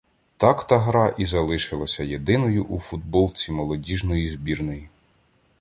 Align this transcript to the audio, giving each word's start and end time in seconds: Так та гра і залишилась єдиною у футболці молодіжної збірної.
Так 0.37 0.67
та 0.67 0.79
гра 0.79 1.15
і 1.17 1.25
залишилась 1.25 1.99
єдиною 1.99 2.63
у 2.65 2.79
футболці 2.79 3.51
молодіжної 3.51 4.29
збірної. 4.29 4.89